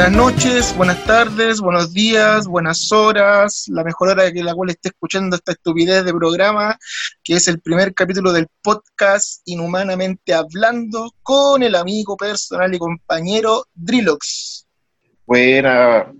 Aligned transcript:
Buenas 0.00 0.16
noches, 0.16 0.74
buenas 0.78 1.04
tardes, 1.04 1.60
buenos 1.60 1.92
días, 1.92 2.46
buenas 2.46 2.90
horas, 2.90 3.66
la 3.68 3.84
mejor 3.84 4.08
hora 4.08 4.32
que 4.32 4.42
la 4.42 4.54
cual 4.54 4.70
esté 4.70 4.88
escuchando 4.88 5.36
esta 5.36 5.52
estupidez 5.52 6.06
de 6.06 6.14
programa, 6.14 6.78
que 7.22 7.34
es 7.34 7.46
el 7.48 7.60
primer 7.60 7.92
capítulo 7.92 8.32
del 8.32 8.46
podcast 8.62 9.42
Inhumanamente 9.44 10.32
Hablando 10.32 11.12
con 11.22 11.62
el 11.62 11.74
amigo 11.74 12.16
personal 12.16 12.74
y 12.74 12.78
compañero 12.78 13.66
Drilox. 13.74 14.66
Buena, 15.26 16.10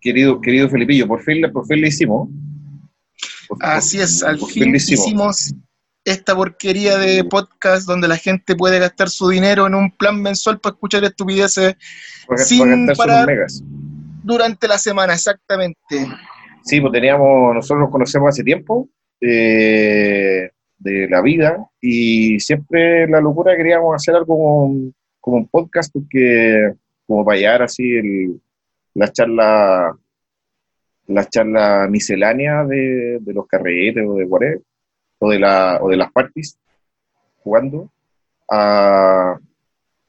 querido, 0.00 0.40
querido 0.40 0.68
Felipillo, 0.68 1.08
por 1.08 1.20
fin, 1.20 1.42
por 1.52 1.66
fin 1.66 1.80
le 1.80 1.88
hicimos. 1.88 2.28
Por, 3.48 3.58
Así 3.62 4.00
es, 4.00 4.22
al 4.22 4.38
fin, 4.38 4.76
hicimos. 4.76 5.06
hicimos 5.06 5.54
esta 6.04 6.34
porquería 6.34 6.98
de 6.98 7.24
podcast 7.24 7.86
donde 7.86 8.08
la 8.08 8.16
gente 8.16 8.54
puede 8.54 8.78
gastar 8.78 9.08
su 9.08 9.28
dinero 9.28 9.66
en 9.66 9.74
un 9.74 9.90
plan 9.90 10.20
mensual 10.20 10.60
para 10.60 10.74
escuchar 10.74 11.04
estupideces 11.04 11.76
sin 12.36 12.86
parar 12.96 13.28
durante 14.22 14.66
la 14.68 14.78
semana, 14.78 15.14
exactamente. 15.14 16.06
Sí, 16.62 16.80
pues 16.80 16.92
teníamos, 16.92 17.54
nosotros 17.54 17.80
nos 17.80 17.90
conocemos 17.90 18.28
hace 18.30 18.42
tiempo 18.42 18.88
eh, 19.20 20.50
de 20.78 21.08
la 21.08 21.20
vida 21.20 21.58
y 21.80 22.40
siempre 22.40 23.06
la 23.06 23.20
locura 23.20 23.56
queríamos 23.56 23.94
hacer 23.94 24.14
algo 24.14 24.36
como, 24.36 24.92
como 25.20 25.36
un 25.38 25.48
podcast 25.48 25.92
porque 25.92 26.72
como 27.06 27.24
para 27.24 27.38
llegar 27.38 27.62
así 27.62 27.82
el, 27.82 28.40
la 28.94 29.12
charla 29.12 29.96
la 31.06 31.28
charla 31.28 31.86
miscelánea 31.90 32.64
de, 32.64 33.18
de 33.20 33.34
los 33.34 33.46
carretes 33.46 34.04
o 34.06 34.14
de 34.14 34.24
whatever 34.24 34.60
o 35.24 35.30
de, 35.30 35.38
la, 35.38 35.78
o 35.80 35.88
de 35.88 35.96
las 35.96 36.12
parties 36.12 36.58
jugando 37.42 37.90
a 38.50 39.38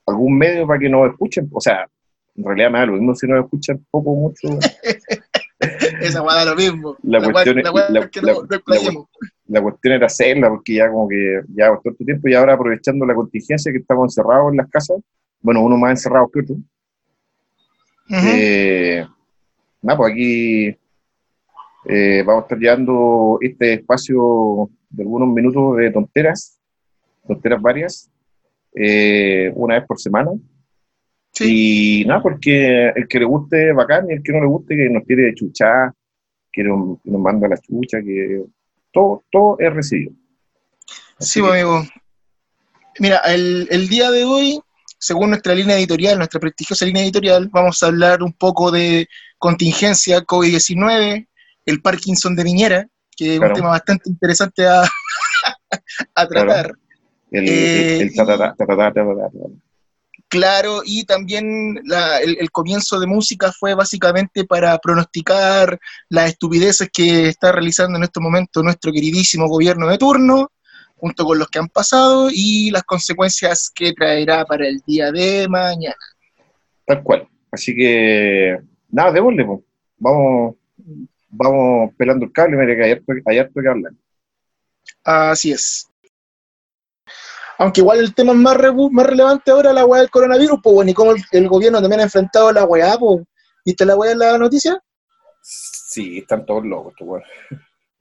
algún 0.05 0.37
medio 0.37 0.67
para 0.67 0.79
que 0.79 0.89
nos 0.89 1.09
escuchen. 1.09 1.49
O 1.53 1.61
sea, 1.61 1.87
en 2.35 2.43
realidad 2.43 2.71
me 2.71 2.79
da 2.79 2.85
lo 2.85 2.93
mismo 2.93 3.15
si 3.15 3.27
nos 3.27 3.43
escuchan 3.43 3.85
poco 3.89 4.11
o 4.11 4.15
mucho. 4.15 4.47
Esa 6.01 6.21
va 6.21 6.41
a 6.41 6.45
lo 6.45 6.55
mismo. 6.55 6.97
La, 7.03 7.21
cuestión, 7.21 7.57
la, 9.47 9.61
cuestión 9.61 9.93
era 9.93 10.05
hacerla, 10.05 10.49
porque 10.49 10.75
ya 10.75 10.89
como 10.89 11.07
que 11.07 11.41
ya 11.55 11.67
todo 11.67 11.91
este 11.91 12.05
tiempo 12.05 12.27
y 12.27 12.33
ahora 12.33 12.53
aprovechando 12.53 13.05
la 13.05 13.15
contingencia 13.15 13.71
que 13.71 13.77
estamos 13.77 14.11
encerrados 14.11 14.51
en 14.51 14.57
las 14.57 14.69
casas, 14.69 14.97
bueno, 15.41 15.61
uno 15.61 15.77
más 15.77 15.91
encerrado 15.91 16.29
que 16.29 16.41
otro. 16.41 16.55
eh, 18.09 19.07
nada, 19.81 19.97
pues 19.97 20.11
aquí 20.11 20.77
eh, 21.87 22.23
vamos 22.25 22.43
a 22.43 22.45
estar 22.45 22.57
llevando 22.57 23.37
este 23.41 23.73
espacio 23.73 24.69
de 24.89 25.03
algunos 25.03 25.27
minutos 25.29 25.77
de 25.77 25.91
tonteras, 25.91 26.59
tonteras 27.27 27.61
varias, 27.61 28.11
eh, 28.75 29.51
una 29.55 29.75
vez 29.75 29.85
por 29.85 29.99
semana. 29.99 30.31
Sí. 31.31 32.01
Y 32.01 32.05
nada, 32.05 32.21
porque 32.21 32.87
el 32.95 33.07
que 33.07 33.19
le 33.19 33.25
guste 33.25 33.73
bacán 33.73 34.09
y 34.09 34.13
el 34.13 34.23
que 34.23 34.31
no 34.31 34.41
le 34.41 34.47
guste 34.47 34.75
que 34.75 34.89
nos 34.89 35.03
quiere 35.03 35.33
chuchar, 35.35 35.91
que 36.51 36.63
nos, 36.63 36.97
nos 37.03 37.21
manda 37.21 37.47
la 37.47 37.57
chucha, 37.57 38.01
que 38.01 38.43
todo, 38.91 39.23
todo 39.31 39.57
es 39.59 39.73
recibido. 39.73 40.13
sí, 41.19 41.41
pues, 41.41 41.51
amigo. 41.51 41.83
Mira, 42.99 43.17
el, 43.27 43.67
el 43.69 43.89
día 43.89 44.09
de 44.09 44.23
hoy, 44.23 44.59
según 44.97 45.29
nuestra 45.29 45.53
línea 45.53 45.77
editorial, 45.77 46.17
nuestra 46.17 46.39
prestigiosa 46.39 46.85
línea 46.85 47.03
editorial, 47.03 47.49
vamos 47.51 47.83
a 47.83 47.87
hablar 47.87 48.23
un 48.23 48.31
poco 48.31 48.71
de 48.71 49.07
contingencia 49.37 50.21
COVID-19, 50.21 51.27
el 51.65 51.81
Parkinson 51.81 52.35
de 52.35 52.43
Viñera, 52.43 52.87
que 53.15 53.35
es 53.35 53.39
un 53.39 53.53
tema 53.53 53.69
bastante 53.69 54.09
interesante 54.09 54.67
a, 54.67 54.83
tratar. 56.27 56.73
Claro, 60.27 60.81
y 60.83 61.05
también 61.05 61.81
el, 62.23 62.51
comienzo 62.51 62.99
de 62.99 63.07
música 63.07 63.51
fue 63.51 63.73
básicamente 63.73 64.43
para 64.43 64.77
pronosticar 64.79 65.79
las 66.09 66.31
estupideces 66.31 66.89
que 66.91 67.29
está 67.29 67.51
realizando 67.51 67.97
en 67.97 68.03
este 68.03 68.19
momento 68.19 68.63
nuestro 68.63 68.91
queridísimo 68.91 69.47
gobierno 69.47 69.87
de 69.87 69.97
turno, 69.97 70.51
junto 70.97 71.25
con 71.25 71.39
los 71.39 71.47
que 71.47 71.59
han 71.59 71.69
pasado 71.69 72.29
y 72.31 72.71
las 72.71 72.83
consecuencias 72.83 73.71
que 73.73 73.93
traerá 73.93 74.45
para 74.45 74.67
el 74.67 74.81
día 74.85 75.11
de 75.11 75.47
mañana. 75.47 75.95
Tal 76.85 77.03
cual. 77.03 77.27
Así 77.51 77.75
que, 77.75 78.57
nada, 78.89 79.11
démosle, 79.11 79.45
vamos 79.97 80.55
vamos 81.37 81.91
pelando 81.97 82.25
el 82.25 82.31
cable, 82.31 82.57
mire 82.57 82.75
que 82.75 82.83
hay 83.25 83.39
harto, 83.39 83.61
que 83.61 83.69
hablar. 83.69 83.93
Así 85.03 85.51
es. 85.51 85.87
Aunque 87.57 87.81
igual 87.81 87.99
el 87.99 88.13
tema 88.13 88.33
más, 88.33 88.57
más 88.91 89.05
relevante 89.05 89.51
ahora 89.51 89.69
es 89.69 89.75
la 89.75 89.85
weá 89.85 90.01
del 90.01 90.09
coronavirus, 90.09 90.59
pues 90.61 90.75
bueno, 90.75 90.91
y 90.91 90.93
cómo 90.93 91.13
el, 91.31 91.47
gobierno 91.47 91.81
también 91.81 92.01
ha 92.01 92.05
enfrentado 92.05 92.51
la 92.51 92.65
weá, 92.65 92.97
pues. 92.97 93.23
¿Viste 93.65 93.85
la 93.85 93.95
weá 93.95 94.11
en 94.11 94.19
la 94.19 94.37
noticia? 94.37 94.81
Sí, 95.41 96.19
están 96.19 96.45
todos 96.45 96.65
locos, 96.65 96.93
tu 96.97 97.05
weá. 97.05 97.23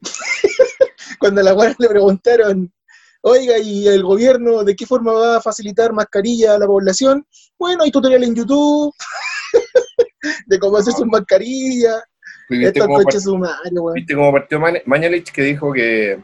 Cuando 1.18 1.40
a 1.40 1.44
la 1.44 1.54
weá 1.54 1.74
le 1.78 1.88
preguntaron, 1.88 2.72
oiga, 3.22 3.58
¿y 3.58 3.86
el 3.86 4.02
gobierno 4.02 4.64
de 4.64 4.74
qué 4.74 4.86
forma 4.86 5.12
va 5.12 5.36
a 5.36 5.40
facilitar 5.40 5.92
mascarilla 5.92 6.54
a 6.54 6.58
la 6.58 6.66
población? 6.66 7.26
Bueno, 7.58 7.84
hay 7.84 7.90
tutoriales 7.90 8.28
en 8.28 8.34
YouTube 8.34 8.92
de 10.46 10.58
cómo 10.58 10.76
hacer 10.76 10.92
sus 10.92 11.06
mascarillas. 11.06 12.02
¿Viste 12.48 12.80
cómo, 12.80 12.98
¿Viste 13.94 14.14
cómo 14.14 14.32
partió 14.32 14.60
Mañalich 14.84 15.32
que 15.32 15.42
dijo 15.42 15.72
que, 15.72 16.22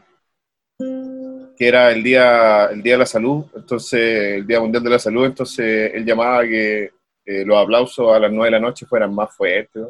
que 0.77 1.67
era 1.67 1.91
el 1.91 2.03
día, 2.03 2.67
el 2.67 2.81
día 2.81 2.93
de 2.93 2.99
la 2.99 3.05
salud, 3.05 3.45
entonces 3.55 4.35
el 4.35 4.47
Día 4.47 4.59
Mundial 4.59 4.83
de 4.83 4.89
la 4.89 4.99
Salud, 4.99 5.25
entonces 5.25 5.91
él 5.93 6.05
llamaba 6.05 6.43
que 6.43 6.91
los 7.25 7.57
aplausos 7.57 8.13
a 8.13 8.19
las 8.19 8.31
nueve 8.31 8.47
de 8.47 8.51
la 8.51 8.59
noche 8.59 8.85
fueran 8.85 9.13
más 9.13 9.35
fuertes. 9.35 9.87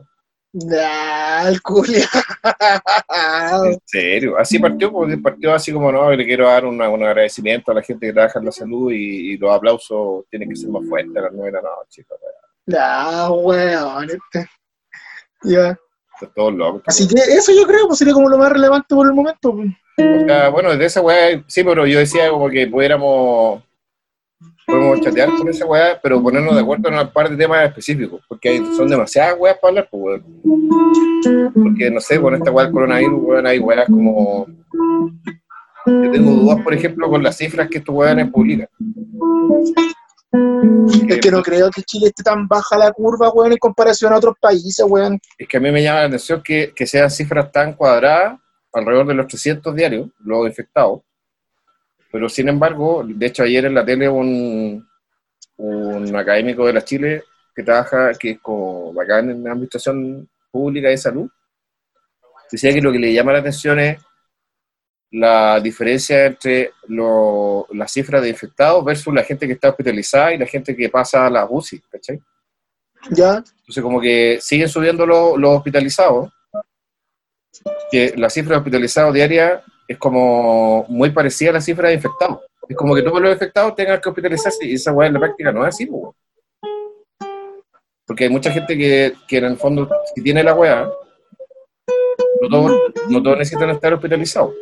el 0.54 1.62
en 3.66 3.80
serio, 3.86 4.38
así 4.38 4.60
partió, 4.60 4.92
porque 4.92 5.18
partió 5.18 5.54
así 5.54 5.72
como 5.72 5.92
no, 5.92 6.12
le 6.12 6.26
quiero 6.26 6.48
dar 6.48 6.66
un 6.66 6.82
agradecimiento 6.82 7.72
a 7.72 7.76
la 7.76 7.84
gente 7.84 8.08
que 8.08 8.14
trabaja 8.14 8.40
en 8.40 8.46
la 8.46 8.52
salud 8.52 8.92
y, 8.92 9.38
los 9.38 9.52
aplausos 9.52 10.26
tienen 10.30 10.50
que 10.50 10.56
ser 10.56 10.70
más 10.70 10.88
fuertes 10.88 11.16
a 11.16 11.22
las 11.22 11.34
nueve 11.34 11.52
de 11.52 11.62
la 11.62 11.64
noche. 11.70 12.06
Ya, 12.66 13.32
weón, 13.32 14.10
este. 14.10 14.48
Ya 15.44 15.78
todo 16.28 16.52
loco. 16.52 16.82
Así 16.86 17.08
que 17.08 17.16
eso 17.20 17.52
yo 17.52 17.66
creo 17.66 17.88
pues 17.88 18.00
sería 18.00 18.14
como 18.14 18.30
lo 18.30 18.38
más 18.38 18.52
relevante 18.52 18.94
por 18.96 19.08
el 19.08 19.14
momento. 19.14 19.56
Pues. 19.56 19.70
O 19.98 20.26
sea, 20.26 20.50
bueno, 20.50 20.76
de 20.76 20.86
esa 20.86 21.02
weá, 21.02 21.44
sí, 21.48 21.64
pero 21.64 21.86
yo 21.86 22.00
decía 22.00 22.30
como 22.30 22.50
que 22.50 22.68
pudiéramos 22.68 23.62
podemos 24.66 25.02
chatear 25.02 25.30
con 25.38 25.50
esa 25.50 25.66
weá, 25.66 26.00
pero 26.02 26.22
ponernos 26.22 26.56
de 26.56 26.62
acuerdo 26.62 26.88
en 26.88 26.96
una 26.96 27.12
par 27.12 27.30
de 27.30 27.38
temas 27.38 27.66
específicos, 27.66 28.22
porque 28.28 28.50
hay, 28.50 28.66
son 28.76 28.88
demasiadas 28.88 29.36
weas 29.38 29.58
para 29.60 29.70
hablar, 29.70 29.90
pues, 29.92 30.22
Porque, 31.54 31.92
no 31.92 32.00
sé, 32.00 32.20
con 32.20 32.36
esta 32.36 32.52
weá 32.52 32.66
del 32.66 32.74
coronavirus, 32.74 33.22
weón, 33.22 33.48
hay 33.48 33.60
weas 33.60 33.86
como... 33.88 34.48
Yo 35.86 36.12
tengo 36.12 36.32
dudas, 36.32 36.62
por 36.64 36.74
ejemplo, 36.74 37.10
con 37.10 37.24
las 37.24 37.38
cifras 37.38 37.68
que 37.68 37.80
estos 37.80 37.94
weones 37.94 38.30
publican. 38.32 38.68
Es 40.34 41.20
que 41.20 41.32
no 41.32 41.42
creo 41.42 41.70
que 41.70 41.82
Chile 41.84 42.08
esté 42.08 42.24
tan 42.24 42.48
baja 42.48 42.78
la 42.78 42.92
curva, 42.92 43.30
weón, 43.32 43.52
en 43.52 43.58
comparación 43.58 44.14
a 44.14 44.18
otros 44.18 44.36
países, 44.40 44.86
weón. 44.88 45.20
Es 45.38 45.48
que 45.48 45.58
a 45.58 45.60
mí 45.60 45.72
me 45.72 45.84
llama 45.84 46.02
la 46.02 46.06
atención 46.06 46.42
que, 46.42 46.72
que 46.74 46.88
sean 46.88 47.10
cifras 47.10 47.52
tan 47.52 47.74
cuadradas, 47.74 48.40
alrededor 48.72 49.08
de 49.08 49.14
los 49.16 49.28
300 49.28 49.76
diarios, 49.76 50.10
los 50.20 50.48
infectados. 50.48 51.02
Pero 52.12 52.30
sin 52.30 52.50
embargo, 52.50 53.04
de 53.06 53.26
hecho 53.26 53.44
ayer 53.44 53.66
en 53.66 53.74
la 53.74 53.86
tele 53.86 54.08
un, 54.08 54.88
un 55.58 56.16
académico 56.16 56.66
de 56.66 56.74
la 56.74 56.84
Chile 56.84 57.24
que 57.54 57.64
trabaja, 57.64 58.14
que 58.14 58.32
es 58.32 58.40
como 58.40 58.94
bacán 58.94 59.30
en 59.30 59.44
la 59.44 59.52
administración 59.52 60.30
pública 60.50 60.90
de 60.90 60.98
salud, 60.98 61.30
decía 62.50 62.74
que 62.74 62.82
lo 62.82 62.92
que 62.92 63.00
le 63.00 63.14
llama 63.14 63.34
la 63.34 63.40
atención 63.40 63.80
es 63.80 63.98
la 65.12 65.60
diferencia 65.60 66.26
entre 66.26 66.72
las 66.88 67.92
cifras 67.92 68.22
de 68.22 68.30
infectados 68.30 68.84
versus 68.84 69.14
la 69.14 69.24
gente 69.24 69.46
que 69.46 69.54
está 69.54 69.70
hospitalizada 69.70 70.34
y 70.34 70.38
la 70.38 70.46
gente 70.46 70.76
que 70.76 70.90
pasa 70.90 71.26
a 71.26 71.30
la 71.30 71.46
UCI, 71.50 71.82
¿cachai? 71.92 72.20
Ya. 73.10 73.44
Entonces, 73.60 73.84
como 73.84 74.00
que 74.00 74.38
siguen 74.40 74.70
subiendo 74.70 75.06
los, 75.06 75.58
hospitalizados, 75.58 76.32
que 77.92 78.14
la 78.16 78.30
cifra 78.30 78.52
de 78.52 78.58
hospitalizados 78.60 79.14
diaria 79.14 79.62
es 79.86 79.98
como 79.98 80.86
muy 80.88 81.10
parecida 81.10 81.50
a 81.50 81.54
la 81.54 81.62
cifra 81.62 81.90
de 81.90 81.96
infectados. 81.96 82.40
Es 82.70 82.78
como 82.78 82.96
que 82.96 83.02
todos 83.02 83.20
los 83.22 83.34
infectados 83.34 83.76
tengan 83.76 84.00
que 84.00 84.08
hospitalizarse 84.08 84.66
y 84.66 84.76
esa 84.76 84.94
weá 84.94 85.08
en 85.08 85.16
la 85.16 85.20
práctica 85.20 85.52
no 85.52 85.68
es 85.68 85.76
así, 85.76 85.90
Porque 88.08 88.24
hay 88.24 88.30
mucha 88.30 88.50
gente 88.52 88.78
que, 88.78 89.14
que 89.28 89.38
en 89.38 89.46
el 89.46 89.58
fondo, 89.58 89.90
si 90.16 90.24
tiene 90.24 90.42
la 90.42 90.54
weá, 90.54 90.90
no 92.42 92.50
todos, 92.50 92.82
no 93.10 93.22
todos 93.22 93.38
necesitan 93.38 93.72
estar 93.72 93.94
hospitalizados 93.94 94.54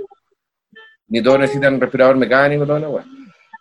ni 1.09 1.21
todos 1.21 1.39
necesitan 1.39 1.79
respirador 1.79 2.15
mecánico, 2.15 2.65
toda 2.65 2.79
la 2.79 2.89
weá. 2.89 3.05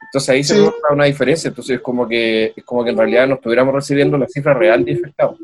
Entonces 0.08 0.30
ahí 0.30 0.44
se 0.44 0.56
nota 0.58 0.76
una 0.90 1.04
diferencia, 1.04 1.48
entonces 1.48 1.76
es 1.76 1.82
como 1.82 2.08
que 2.08 2.54
es 2.56 2.64
como 2.64 2.82
que 2.82 2.90
en 2.90 2.96
realidad 2.96 3.26
no 3.26 3.34
estuviéramos 3.34 3.74
recibiendo 3.74 4.16
la 4.16 4.26
cifra 4.26 4.54
real 4.54 4.84
de 4.84 4.92
infectados. 4.92 5.38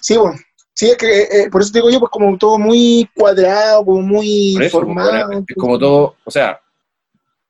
Sí, 0.00 0.16
bueno. 0.16 0.38
Sí, 0.74 0.90
es 0.90 0.96
que 0.96 1.22
eh, 1.22 1.50
por 1.50 1.60
eso 1.60 1.72
te 1.72 1.78
digo 1.78 1.90
yo, 1.90 1.98
pues 1.98 2.10
como 2.12 2.38
todo 2.38 2.56
muy 2.56 3.10
cuadrado, 3.12 3.84
como 3.84 4.00
muy 4.00 4.54
pues, 4.56 4.70
formado. 4.70 5.32
es 5.32 5.56
como 5.56 5.76
todo, 5.76 6.14
o 6.22 6.30
sea, 6.30 6.60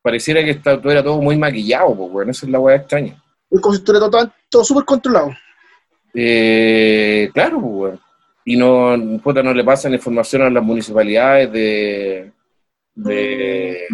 pareciera 0.00 0.42
que 0.42 0.52
está, 0.52 0.80
todo 0.80 0.90
era 0.90 1.04
todo 1.04 1.20
muy 1.20 1.36
maquillado, 1.36 1.94
pues 1.94 2.10
bueno, 2.10 2.30
esa 2.30 2.46
es 2.46 2.52
la 2.52 2.58
weá 2.58 2.76
extraña. 2.76 3.22
Es 3.50 3.60
como 3.60 3.74
si 3.74 3.80
estuviera 3.80 4.08
todo, 4.08 4.32
todo 4.48 4.64
súper 4.64 4.86
controlado. 4.86 5.30
Eh, 6.14 7.28
claro, 7.34 7.60
pues, 7.60 7.74
weón. 7.74 8.07
Y 8.50 8.56
no, 8.56 8.96
puta, 9.22 9.42
no 9.42 9.52
le 9.52 9.62
pasan 9.62 9.92
información 9.92 10.40
a 10.42 10.48
las 10.48 10.62
municipalidades 10.64 11.52
de, 11.52 12.32
de, 12.94 13.86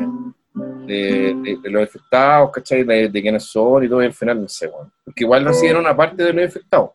de, 0.86 1.34
de- 1.42 1.58
de 1.60 1.70
los 1.70 1.82
afectados, 1.82 2.52
¿cachai? 2.52 2.84
De, 2.84 3.08
de 3.08 3.22
quiénes 3.22 3.42
son 3.44 3.82
y 3.82 3.88
todo, 3.88 4.00
y 4.02 4.06
al 4.06 4.12
final 4.12 4.40
no 4.42 4.48
sé, 4.48 4.68
weón. 4.68 4.92
Porque 5.04 5.24
igual 5.24 5.42
no 5.42 5.50
hicieron 5.50 5.80
una 5.80 5.96
parte 5.96 6.22
de 6.22 6.32
los 6.32 6.46
afectados. 6.48 6.90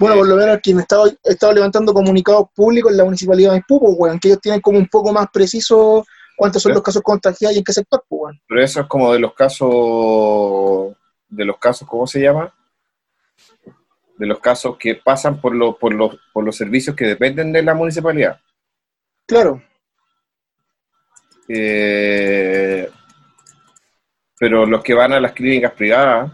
Bueno, 0.00 0.16
por 0.16 0.26
lo 0.28 0.36
menos 0.36 0.58
quien 0.60 0.80
estaba, 0.80 1.04
estaba 1.22 1.52
levantando 1.52 1.94
comunicados 1.94 2.48
públicos 2.54 2.90
en 2.90 2.98
la 2.98 3.04
municipalidad 3.04 3.50
de 3.52 3.58
Maipú, 3.58 3.78
pues, 3.80 3.94
weón, 3.96 4.18
que 4.18 4.28
ellos 4.28 4.40
tienen 4.40 4.60
como 4.60 4.78
un 4.78 4.88
poco 4.88 5.12
más 5.12 5.26
preciso 5.32 6.04
cuántos 6.36 6.60
son 6.62 6.70
Sí. 6.70 6.74
los 6.74 6.82
casos 6.82 7.02
contagiados 7.02 7.54
y 7.54 7.58
en 7.58 7.64
qué 7.64 7.72
sector, 7.72 8.02
pues, 8.08 8.20
weón. 8.22 8.40
Pero 8.48 8.60
eso 8.62 8.80
es 8.80 8.86
como 8.88 9.12
de 9.12 9.20
los 9.20 9.34
casos, 9.34 10.94
de 11.28 11.44
los 11.44 11.58
casos, 11.58 11.86
¿cómo 11.88 12.06
se 12.08 12.20
llama? 12.20 12.52
De 14.16 14.26
los 14.26 14.38
casos 14.38 14.76
que 14.78 14.94
pasan 14.94 15.40
por, 15.40 15.54
los 15.54 15.76
por, 15.76 15.92
los, 15.92 16.16
por 16.32 16.44
los 16.44 16.56
servicios 16.56 16.94
que 16.94 17.06
dependen 17.06 17.52
de 17.52 17.62
la 17.62 17.74
municipalidad. 17.74 18.40
Claro. 19.26 19.62
Eh, 21.48 22.88
pero 24.38 24.66
los 24.66 24.82
que 24.82 24.94
van 24.94 25.12
a 25.12 25.20
las 25.20 25.32
clínicas 25.32 25.72
privadas 25.72 26.32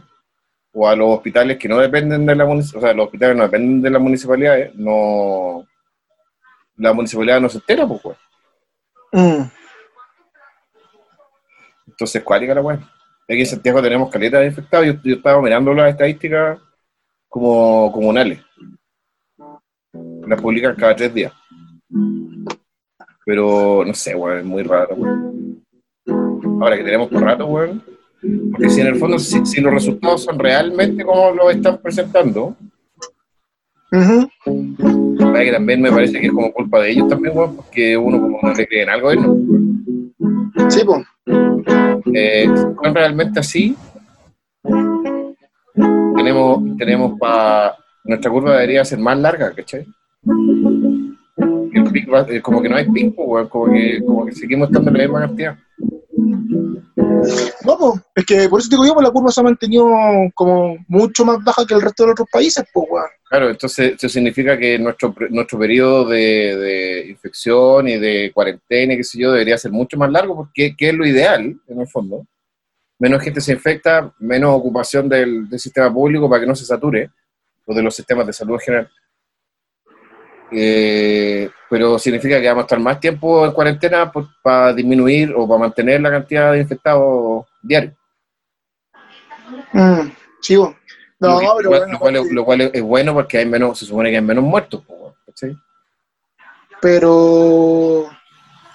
o 0.72 0.88
a 0.88 0.94
los 0.94 1.16
hospitales 1.16 1.58
que 1.58 1.68
no 1.68 1.78
dependen 1.78 2.26
de 2.26 2.34
la 2.34 2.44
municipalidad, 2.44 2.84
o 2.84 2.86
sea, 2.86 2.96
los 2.96 3.06
hospitales 3.06 3.36
no 3.36 3.42
dependen 3.44 3.82
de 3.82 3.90
las 3.90 4.02
municipalidades, 4.02 4.74
no, 4.74 5.66
la 6.76 6.92
municipalidad 6.92 7.40
no 7.40 7.48
se 7.48 7.58
entera, 7.58 7.86
pues. 7.86 8.16
Mm. 9.12 9.42
Entonces, 11.88 12.22
¿cuál 12.22 12.42
es 12.42 12.54
la 12.54 12.62
weá? 12.62 12.76
Aquí 13.28 13.40
en 13.40 13.46
Santiago 13.46 13.82
tenemos 13.82 14.10
caleta 14.10 14.38
de 14.38 14.46
infectados. 14.46 14.86
Yo, 14.86 14.94
yo 15.04 15.16
estaba 15.16 15.42
mirando 15.42 15.74
las 15.74 15.90
estadísticas 15.90 16.58
como 17.30 17.90
comunales. 17.92 18.40
Las 20.26 20.40
publican 20.40 20.76
cada 20.76 20.94
tres 20.94 21.14
días. 21.14 21.32
Pero 23.24 23.84
no 23.86 23.94
sé, 23.94 24.14
weón, 24.14 24.38
es 24.38 24.44
muy 24.44 24.62
raro, 24.64 24.94
weón. 24.96 25.64
Ahora 26.60 26.76
que 26.76 26.84
tenemos 26.84 27.08
por 27.08 27.22
rato, 27.22 27.46
weón. 27.46 27.82
Porque 28.50 28.68
si 28.68 28.80
en 28.82 28.88
el 28.88 28.96
fondo, 28.96 29.18
si, 29.18 29.46
si 29.46 29.60
los 29.60 29.72
resultados 29.72 30.24
son 30.24 30.38
realmente 30.38 31.04
como 31.04 31.30
lo 31.30 31.50
están 31.50 31.78
presentando, 31.78 32.54
Ujú. 33.92 34.28
vaya 35.32 35.44
que 35.44 35.52
también 35.52 35.80
me 35.80 35.90
parece 35.90 36.20
que 36.20 36.26
es 36.26 36.32
como 36.32 36.52
culpa 36.52 36.80
de 36.80 36.90
ellos 36.90 37.08
también, 37.08 37.36
weón, 37.36 37.56
porque 37.56 37.96
uno 37.96 38.20
como 38.20 38.38
no 38.42 38.52
le 38.52 38.66
cree 38.66 38.82
en 38.82 38.90
algo, 38.90 39.14
¿no? 39.14 40.70
Sí, 40.70 40.82
pues. 40.84 41.06
eh, 42.14 42.46
son 42.82 42.94
realmente 42.94 43.40
así, 43.40 43.76
tenemos, 46.22 46.76
tenemos 46.78 47.18
para. 47.18 47.76
Nuestra 48.04 48.30
curva 48.30 48.52
debería 48.54 48.84
ser 48.84 48.98
más 48.98 49.18
larga, 49.18 49.52
¿cachai? 49.52 49.86
El 51.72 51.84
pic 51.92 52.12
va- 52.12 52.26
eh, 52.28 52.40
como 52.40 52.60
que 52.62 52.68
no 52.68 52.76
hay 52.76 52.88
pic, 52.90 53.14
pues, 53.14 53.48
como 53.48 53.72
que, 53.72 54.00
como 54.04 54.26
que 54.26 54.32
seguimos 54.32 54.68
estando 54.68 54.90
en 54.90 54.96
la 54.96 55.02
misma 55.04 55.20
cantidad. 55.20 55.56
No, 57.64 57.78
pues, 57.78 58.00
es 58.16 58.24
que 58.24 58.48
por 58.48 58.60
eso 58.60 58.68
te 58.70 58.76
digo 58.76 58.86
yo, 58.86 58.94
pues 58.94 59.06
la 59.06 59.12
curva 59.12 59.30
se 59.30 59.40
ha 59.40 59.44
mantenido 59.44 59.86
como 60.34 60.76
mucho 60.88 61.24
más 61.24 61.42
baja 61.44 61.64
que 61.66 61.74
el 61.74 61.82
resto 61.82 62.02
de 62.02 62.06
los 62.08 62.12
otros 62.14 62.28
países, 62.32 62.64
pues, 62.72 62.86
weón. 62.90 63.06
Claro, 63.28 63.50
entonces 63.50 63.92
eso 63.96 64.08
significa 64.08 64.58
que 64.58 64.78
nuestro, 64.78 65.14
nuestro 65.30 65.58
periodo 65.58 66.08
de, 66.08 66.56
de 66.56 67.06
infección 67.10 67.86
y 67.88 67.98
de 67.98 68.32
cuarentena, 68.34 68.94
y 68.94 68.96
qué 68.96 69.04
sé 69.04 69.18
yo, 69.20 69.30
debería 69.32 69.56
ser 69.58 69.70
mucho 69.70 69.96
más 69.96 70.10
largo, 70.10 70.34
porque 70.36 70.74
¿qué 70.76 70.88
es 70.88 70.94
lo 70.94 71.06
ideal, 71.06 71.54
en 71.68 71.80
el 71.80 71.86
fondo? 71.86 72.26
Menos 73.00 73.22
gente 73.22 73.40
se 73.40 73.52
infecta, 73.52 74.12
menos 74.20 74.54
ocupación 74.54 75.08
del, 75.08 75.48
del 75.48 75.58
sistema 75.58 75.92
público 75.92 76.28
para 76.30 76.42
que 76.42 76.46
no 76.46 76.54
se 76.54 76.64
sature, 76.64 77.10
o 77.66 77.74
de 77.74 77.82
los 77.82 77.94
sistemas 77.96 78.26
de 78.26 78.32
salud 78.32 78.54
en 78.54 78.60
general. 78.60 78.90
Eh, 80.52 81.48
pero 81.68 81.98
significa 81.98 82.40
que 82.40 82.48
vamos 82.48 82.62
a 82.62 82.66
estar 82.66 82.78
más 82.80 82.98
tiempo 83.00 83.46
en 83.46 83.52
cuarentena 83.52 84.12
para 84.42 84.72
disminuir 84.72 85.32
o 85.36 85.46
para 85.48 85.60
mantener 85.60 86.00
la 86.00 86.10
cantidad 86.10 86.52
de 86.52 86.60
infectados 86.60 87.46
diarios. 87.62 87.94
Mm, 89.72 90.08
sí. 90.40 90.56
No, 90.56 90.74
lo, 91.20 91.38
que- 91.40 91.46
pero 91.56 91.62
lo 91.62 91.68
cual- 91.70 91.78
bueno, 91.78 91.92
lo 91.92 91.98
cual, 91.98 92.16
es- 92.16 92.32
lo 92.32 92.44
cual 92.44 92.60
es- 92.62 92.82
bueno 92.82 93.14
porque 93.14 93.38
hay 93.38 93.46
menos, 93.46 93.78
se 93.78 93.86
supone 93.86 94.10
que 94.10 94.16
hay 94.16 94.22
menos 94.22 94.44
muertos. 94.44 94.82
¿cachai? 95.26 95.56
pero 96.82 98.10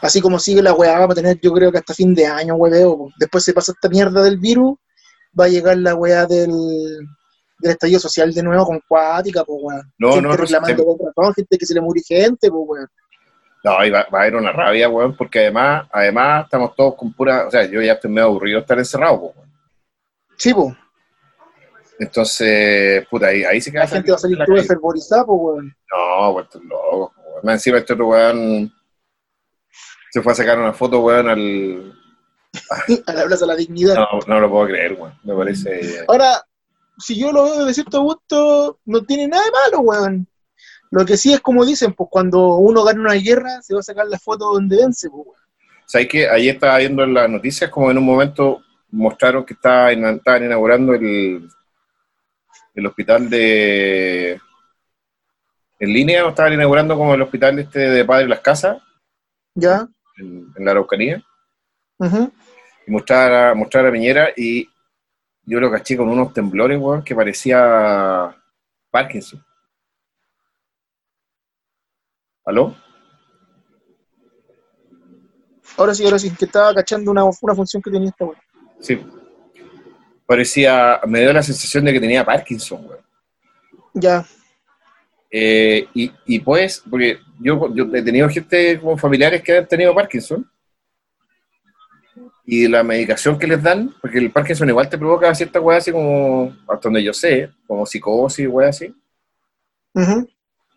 así 0.05 0.21
como 0.21 0.39
sigue 0.39 0.61
la 0.61 0.73
weá, 0.73 0.99
vamos 0.99 1.13
a 1.13 1.21
tener 1.21 1.39
yo 1.41 1.51
creo 1.51 1.71
que 1.71 1.79
hasta 1.79 1.93
fin 1.93 2.13
de 2.13 2.25
año, 2.25 2.55
weón. 2.55 2.97
po. 2.97 3.11
Después 3.17 3.43
se 3.43 3.53
pasa 3.53 3.71
esta 3.71 3.89
mierda 3.89 4.23
del 4.23 4.37
virus, 4.37 4.77
va 5.37 5.45
a 5.45 5.49
llegar 5.49 5.77
la 5.77 5.95
weá 5.95 6.25
del, 6.25 6.51
del 7.59 7.71
estallido 7.71 7.99
social 7.99 8.33
de 8.33 8.43
nuevo 8.43 8.65
con 8.65 8.81
cuática, 8.87 9.43
pues 9.43 9.59
weón. 9.61 9.93
No, 9.97 10.09
gente 10.13 10.21
no, 10.23 10.29
no, 10.29 10.37
reclamando 10.37 10.83
todo, 11.15 11.33
gente 11.33 11.57
que 11.57 11.65
se 11.65 11.73
le 11.73 11.81
murió 11.81 12.03
gente, 12.07 12.49
pues 12.49 12.63
weón. 12.67 12.87
No, 13.63 13.83
y 13.83 13.89
va, 13.89 14.05
va 14.13 14.19
a 14.19 14.21
haber 14.21 14.35
una 14.35 14.51
rabia, 14.51 14.87
weón, 14.89 15.17
porque 15.17 15.39
además, 15.39 15.87
además 15.91 16.45
estamos 16.45 16.75
todos 16.75 16.95
con 16.95 17.11
pura, 17.13 17.47
o 17.47 17.51
sea, 17.51 17.65
yo 17.65 17.81
ya 17.81 17.93
estoy 17.93 18.11
medio 18.11 18.27
aburrido 18.27 18.57
de 18.57 18.61
estar 18.61 18.77
encerrado, 18.77 19.19
po, 19.19 19.33
weón. 19.35 19.51
Sí, 20.37 20.53
pues. 20.53 20.73
Entonces, 21.97 23.07
puta, 23.09 23.27
ahí, 23.27 23.43
ahí 23.43 23.61
se 23.61 23.71
queda 23.71 23.83
La 23.83 23.87
gente 23.87 24.11
va 24.11 24.17
a 24.17 24.19
salir 24.19 24.37
toda 24.45 24.63
fervorizada, 24.63 25.25
pues 25.25 25.39
weón. 25.41 25.75
No, 25.91 26.33
pues 26.33 26.45
estos 26.45 26.63
locos, 26.63 27.11
po, 27.15 27.21
weón. 27.21 27.49
Encima 27.49 27.77
este 27.77 27.93
otro 27.93 28.07
weón 28.07 28.71
se 30.15 30.21
fue 30.21 30.31
a 30.31 30.35
sacar 30.35 30.57
una 30.57 30.71
foto, 30.71 31.01
weón, 31.01 31.27
al... 31.27 31.93
A 33.05 33.13
la 33.13 33.25
plaza 33.25 33.45
de 33.45 33.47
la 33.47 33.57
dignidad. 33.57 33.95
No, 33.95 34.19
no 34.25 34.39
lo 34.39 34.49
puedo 34.49 34.67
creer, 34.67 34.93
weón. 34.93 35.13
Me 35.25 35.35
parece... 35.35 36.05
Ahora, 36.07 36.41
si 36.97 37.19
yo 37.19 37.33
lo 37.33 37.43
veo 37.43 37.59
desde 37.59 37.73
cierto 37.73 38.01
gusto, 38.01 38.79
no 38.85 39.03
tiene 39.03 39.27
nada 39.27 39.43
de 39.43 39.51
malo, 39.51 39.79
weón. 39.81 40.27
Lo 40.89 41.03
que 41.03 41.17
sí 41.17 41.33
es 41.33 41.41
como 41.41 41.65
dicen, 41.65 41.93
pues 41.93 42.07
cuando 42.09 42.55
uno 42.55 42.85
gana 42.85 43.01
una 43.01 43.13
guerra, 43.15 43.61
se 43.61 43.73
va 43.73 43.81
a 43.81 43.83
sacar 43.83 44.07
la 44.07 44.17
foto 44.17 44.53
donde 44.53 44.77
vence, 44.77 45.09
pues 45.09 45.21
weón. 45.25 45.39
¿Sabes 45.85 46.07
que 46.07 46.29
Ayer 46.29 46.55
estaba 46.55 46.77
viendo 46.77 47.03
en 47.03 47.13
las 47.13 47.29
noticias 47.29 47.69
como 47.69 47.91
en 47.91 47.97
un 47.97 48.05
momento 48.05 48.63
mostraron 48.91 49.43
que 49.43 49.53
estaba, 49.53 49.91
estaban 49.91 50.45
inaugurando 50.45 50.93
el, 50.93 51.45
el 52.73 52.85
hospital 52.85 53.29
de... 53.29 54.39
En 55.77 55.91
línea, 55.91 56.25
estaban 56.25 56.53
inaugurando 56.53 56.95
como 56.95 57.15
el 57.15 57.21
hospital 57.21 57.59
este 57.59 57.79
de 57.79 58.05
Padre 58.05 58.29
Las 58.29 58.39
Casas, 58.39 58.77
¿Ya? 59.55 59.87
En, 60.17 60.51
en 60.55 60.65
la 60.65 60.71
Araucanía, 60.71 61.23
Ujú. 61.97 62.31
y 62.87 62.91
mostrar 62.91 63.31
a, 63.33 63.53
mostrar 63.55 63.85
a 63.85 63.91
Piñera 63.91 64.29
y 64.35 64.69
yo 65.43 65.59
lo 65.59 65.69
caché 65.71 65.95
con 65.95 66.09
unos 66.09 66.33
temblores, 66.33 66.79
weón, 66.79 67.03
que 67.03 67.15
parecía 67.15 68.35
Parkinson. 68.89 69.43
¿Aló? 72.45 72.75
Ahora 75.77 75.93
sí, 75.93 76.05
ahora 76.05 76.19
sí, 76.19 76.31
que 76.31 76.45
estaba 76.45 76.73
cachando 76.73 77.11
una, 77.11 77.23
una 77.23 77.55
función 77.55 77.81
que 77.81 77.91
tenía 77.91 78.09
esta 78.09 78.25
weón. 78.25 78.37
Sí. 78.79 79.03
Parecía, 80.25 81.01
me 81.07 81.21
dio 81.21 81.33
la 81.33 81.43
sensación 81.43 81.85
de 81.85 81.93
que 81.93 81.99
tenía 81.99 82.25
Parkinson, 82.25 82.85
weón. 82.85 83.05
Ya. 83.93 84.25
Eh, 85.29 85.87
y, 85.93 86.11
y 86.25 86.39
pues, 86.39 86.83
porque 86.89 87.19
yo, 87.39 87.73
yo 87.73 87.85
he 87.93 88.01
tenido 88.01 88.29
gente 88.29 88.79
como 88.79 88.97
familiares 88.97 89.41
que 89.41 89.57
han 89.57 89.67
tenido 89.67 89.93
Parkinson, 89.93 90.49
y 92.47 92.67
la 92.67 92.83
medicación 92.83 93.39
que 93.39 93.47
les 93.47 93.61
dan, 93.61 93.93
porque 94.01 94.19
el 94.19 94.31
Parkinson 94.31 94.69
igual 94.69 94.87
te 94.87 94.97
provoca 94.97 95.33
cierta 95.33 95.59
weá 95.59 95.77
así 95.79 95.91
como, 95.91 96.55
hasta 96.67 96.79
donde 96.89 97.03
yo 97.03 97.11
sé, 97.13 97.49
como 97.65 97.85
psicosis, 97.85 98.47
weá 98.47 98.69
así, 98.69 98.93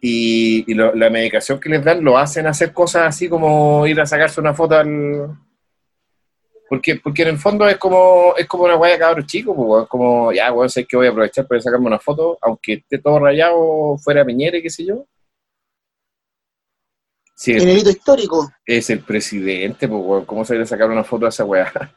y, 0.00 0.64
y 0.70 0.74
lo- 0.74 0.94
la 0.94 1.10
medicación 1.10 1.58
que 1.60 1.68
les 1.68 1.84
dan 1.84 2.02
lo 2.02 2.16
hacen 2.16 2.46
hacer 2.46 2.72
cosas 2.72 3.02
así 3.08 3.28
como 3.28 3.86
ir 3.86 4.00
a 4.00 4.06
sacarse 4.06 4.40
una 4.40 4.54
foto 4.54 4.76
al... 4.76 5.36
Porque, 6.68 6.96
porque 6.96 7.22
en 7.22 7.28
el 7.28 7.38
fondo 7.38 7.66
es 7.66 7.78
como 7.78 8.34
es 8.36 8.46
como 8.46 8.64
una 8.64 8.76
weá 8.76 8.92
de 8.92 8.98
cabros 8.98 9.26
chicos, 9.26 9.56
pues, 9.56 9.68
weón, 9.68 9.86
como, 9.86 10.32
ya, 10.32 10.52
weón, 10.52 10.68
sé 10.68 10.84
que 10.86 10.96
voy 10.96 11.06
a 11.06 11.10
aprovechar 11.10 11.46
para 11.46 11.60
sacarme 11.60 11.86
una 11.86 11.98
foto, 11.98 12.38
aunque 12.42 12.74
esté 12.74 12.98
todo 12.98 13.18
rayado 13.18 13.96
fuera 13.98 14.24
Piñera 14.24 14.58
y 14.58 14.62
qué 14.62 14.70
sé 14.70 14.84
yo. 14.84 15.04
Sí, 17.38 17.52
Dinerito 17.54 17.88
histórico. 17.90 18.52
es 18.66 18.90
el 18.90 18.98
presidente, 18.98 19.86
pues, 19.86 20.02
weón, 20.04 20.24
¿cómo 20.24 20.44
se 20.44 20.60
a 20.60 20.66
sacar 20.66 20.90
una 20.90 21.04
foto 21.04 21.24
a 21.26 21.28
esa 21.28 21.44
weá? 21.44 21.72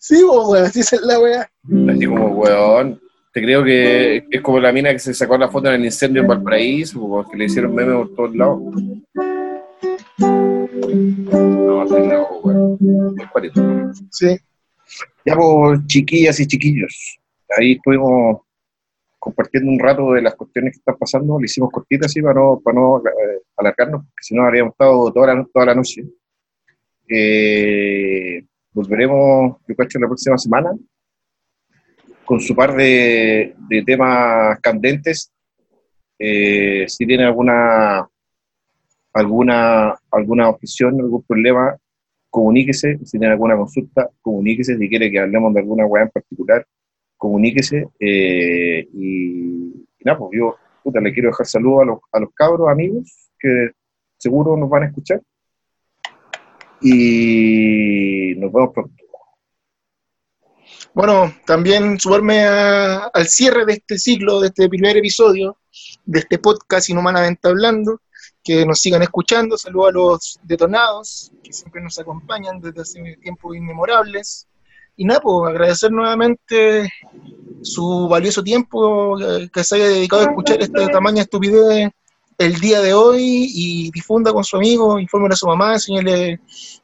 Sí, 0.00 0.20
pues 0.26 0.46
weón, 0.48 0.64
así 0.64 0.80
es 0.80 1.00
la 1.02 1.20
weá. 1.20 1.48
Así 1.88 2.06
como, 2.06 2.28
weón, 2.30 3.00
te 3.32 3.42
creo 3.42 3.62
que 3.62 4.26
es 4.28 4.40
como 4.40 4.58
la 4.58 4.72
mina 4.72 4.90
que 4.90 4.98
se 4.98 5.14
sacó 5.14 5.38
la 5.38 5.48
foto 5.48 5.68
en 5.68 5.74
el 5.74 5.84
incendio 5.84 6.22
en 6.22 6.26
Valparaíso, 6.28 6.98
pues, 6.98 7.10
weón, 7.12 7.30
que 7.30 7.36
le 7.36 7.44
hicieron 7.44 7.72
memes 7.76 7.94
por 7.94 8.14
todos 8.16 8.34
lados. 8.34 8.60
No, 10.18 11.84
estoy 11.84 12.08
loco, 12.08 12.40
weón. 12.42 13.16
Es. 13.44 13.52
Sí. 14.10 14.36
Ya, 15.24 15.36
pues, 15.36 15.86
chiquillas 15.86 16.40
y 16.40 16.46
chiquillos, 16.48 17.20
ahí 17.56 17.72
estuvimos 17.74 18.40
compartiendo 19.20 19.70
un 19.70 19.78
rato 19.78 20.12
de 20.12 20.22
las 20.22 20.34
cuestiones 20.34 20.72
que 20.72 20.78
están 20.78 20.96
pasando, 20.98 21.38
le 21.38 21.44
hicimos 21.44 21.70
cortitas 21.70 22.06
así 22.06 22.22
para 22.22 22.34
no, 22.40 22.60
para 22.64 22.74
no 22.74 22.98
eh, 22.98 23.42
alargarnos, 23.56 24.02
porque 24.02 24.22
si 24.22 24.34
no 24.34 24.44
habríamos 24.44 24.72
estado 24.72 25.12
toda 25.12 25.34
la, 25.34 25.46
toda 25.52 25.66
la 25.66 25.74
noche. 25.74 26.02
Eh, 27.06 28.42
volveremos, 28.72 29.58
yo 29.68 29.76
creo, 29.76 29.88
la 30.00 30.06
próxima 30.06 30.38
semana 30.38 30.72
con 32.30 32.40
su 32.40 32.54
par 32.54 32.76
de, 32.76 33.56
de 33.68 33.82
temas 33.82 34.60
candentes. 34.60 35.32
Eh, 36.16 36.84
si 36.86 37.04
tiene 37.04 37.24
alguna 37.24 38.08
alguna 39.12 39.96
alguna 40.12 40.48
objeción, 40.48 41.00
algún 41.00 41.24
problema, 41.24 41.76
comuníquese. 42.30 42.98
Si 43.04 43.18
tiene 43.18 43.32
alguna 43.32 43.56
consulta, 43.56 44.08
comuníquese. 44.22 44.78
Si 44.78 44.88
quiere 44.88 45.10
que 45.10 45.18
hablemos 45.18 45.52
de 45.54 45.58
alguna 45.58 45.86
weá 45.86 46.04
en 46.04 46.10
particular, 46.10 46.64
comuníquese. 47.20 47.86
Eh, 48.00 48.88
y, 48.94 49.86
nada, 50.00 50.18
pues 50.18 50.30
yo 50.32 50.56
puta, 50.82 51.00
le 51.00 51.12
quiero 51.12 51.28
dejar 51.28 51.46
saludos 51.46 51.82
a 51.82 51.84
los, 51.84 51.98
a 52.12 52.20
los 52.20 52.30
cabros, 52.34 52.68
amigos, 52.68 53.30
que 53.38 53.70
seguro 54.16 54.56
nos 54.56 54.68
van 54.68 54.84
a 54.84 54.86
escuchar. 54.86 55.20
Y 56.80 58.34
nos 58.38 58.50
vemos 58.50 58.70
pronto. 58.72 58.94
Bueno, 60.94 61.32
también 61.46 62.00
sumarme 62.00 62.40
al 62.40 63.26
cierre 63.28 63.66
de 63.66 63.74
este 63.74 63.98
ciclo, 63.98 64.40
de 64.40 64.48
este 64.48 64.68
primer 64.68 64.96
episodio, 64.96 65.58
de 66.04 66.20
este 66.20 66.38
podcast 66.38 66.88
Inhumanamente 66.88 67.48
Hablando, 67.48 68.00
que 68.42 68.64
nos 68.64 68.80
sigan 68.80 69.02
escuchando. 69.02 69.58
Saludos 69.58 69.88
a 69.88 69.92
los 69.92 70.40
detonados, 70.42 71.32
que 71.44 71.52
siempre 71.52 71.82
nos 71.82 71.98
acompañan 71.98 72.60
desde 72.60 72.80
hace 72.80 73.16
tiempos 73.22 73.54
inmemorables. 73.54 74.48
Y 75.00 75.06
nada, 75.06 75.20
pues 75.20 75.48
agradecer 75.48 75.90
nuevamente 75.90 76.92
su 77.62 78.06
valioso 78.06 78.42
tiempo 78.42 79.16
que 79.50 79.64
se 79.64 79.76
haya 79.76 79.88
dedicado 79.88 80.20
a 80.20 80.24
escuchar 80.26 80.60
esta 80.60 80.88
tamaña 80.88 81.22
estupidez 81.22 81.88
el 82.36 82.60
día 82.60 82.82
de 82.82 82.92
hoy 82.92 83.46
y 83.48 83.90
difunda 83.92 84.30
con 84.30 84.44
su 84.44 84.58
amigo, 84.58 85.00
informe 85.00 85.28
a 85.30 85.36
su 85.36 85.46
mamá, 85.46 85.72
enseñale 85.72 86.38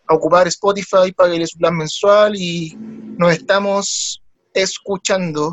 a 0.09 0.15
ocupar 0.15 0.49
Spotify, 0.49 1.13
pague 1.15 1.47
su 1.47 1.59
plan 1.59 1.77
mensual 1.77 2.37
y 2.37 2.75
nos 3.19 3.33
estamos 3.33 4.23
escuchando. 4.55 5.53